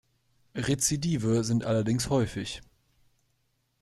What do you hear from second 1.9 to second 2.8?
häufig.